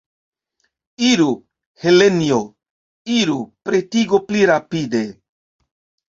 Iru, 1.07 1.25
Helenjo, 1.83 2.39
iru, 3.15 3.35
pretigu 3.71 4.21
pli 4.31 4.41
rapide. 4.51 5.03